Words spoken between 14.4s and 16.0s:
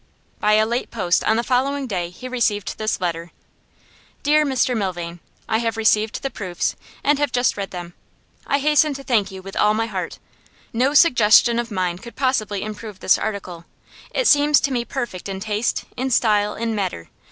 to me perfect in taste,